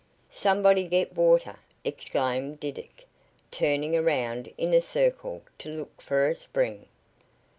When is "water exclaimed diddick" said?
1.15-3.05